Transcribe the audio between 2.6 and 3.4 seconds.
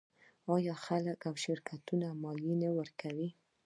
نه ورکوي؟